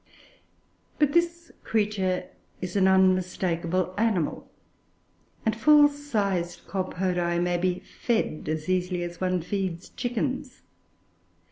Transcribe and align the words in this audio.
But 0.97 1.13
this 1.13 1.51
creature 1.63 2.27
is 2.59 2.75
an 2.75 2.87
unmistakable 2.87 3.93
animal, 3.99 4.49
and 5.45 5.55
full 5.55 5.87
sized 5.89 6.65
Colpodoe 6.65 7.39
may 7.39 7.59
be 7.59 7.83
fed 8.01 8.49
as 8.49 8.67
easily 8.67 9.03
as 9.03 9.21
one 9.21 9.43
feeds 9.43 9.89
chickens. 9.89 10.63